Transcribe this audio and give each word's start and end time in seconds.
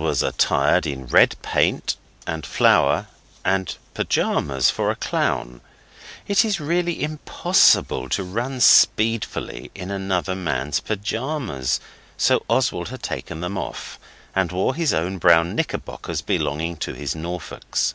Oswald 0.00 0.08
was 0.10 0.22
attired 0.22 0.86
in 0.86 1.06
red 1.08 1.34
paint 1.42 1.96
and 2.24 2.46
flour 2.46 3.08
and 3.44 3.76
pyjamas, 3.94 4.70
for 4.70 4.92
a 4.92 4.94
clown. 4.94 5.60
It 6.28 6.44
is 6.44 6.60
really 6.60 7.02
IMPOSSIBLE 7.02 8.08
to 8.10 8.22
run 8.22 8.60
speedfully 8.60 9.72
in 9.74 9.90
another 9.90 10.36
man's 10.36 10.78
pyjamas, 10.78 11.80
so 12.16 12.44
Oswald 12.48 12.90
had 12.90 13.02
taken 13.02 13.40
them 13.40 13.58
off, 13.58 13.98
and 14.36 14.52
wore 14.52 14.76
his 14.76 14.94
own 14.94 15.18
brown 15.18 15.56
knickerbockers 15.56 16.22
belonging 16.22 16.76
to 16.76 16.92
his 16.92 17.16
Norfolks. 17.16 17.94